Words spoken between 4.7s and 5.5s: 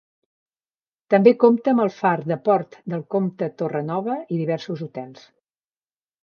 hotels.